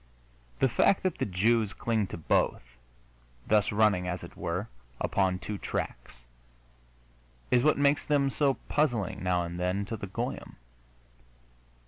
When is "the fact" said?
0.57-1.03